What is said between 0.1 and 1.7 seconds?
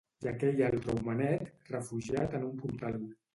I aquell altre homenet,